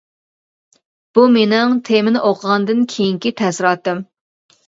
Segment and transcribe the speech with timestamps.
[1.17, 4.01] بۇ مېنىڭ تېمىنى ئوقۇغاندىن كېيىنكى تەسىراتىم.